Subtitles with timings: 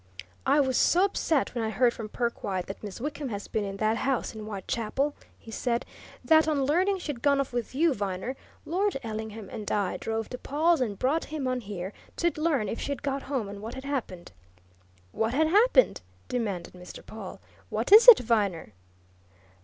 [0.47, 3.77] "I was so upset when I heard from Perkwite that Miss Wickham has been in
[3.77, 5.85] that house in Whitechapel," he said,
[6.25, 8.35] "that, on learning she'd gone off with you, Viner,
[8.65, 12.79] Lord Ellingham and I drove to Pawle's and brought him on here to learn if
[12.81, 14.31] she'd got home and what had happened."
[15.11, 17.05] "What had happened?" demanded Mr.
[17.05, 17.39] Pawle.
[17.69, 18.73] "What is it, Viner?"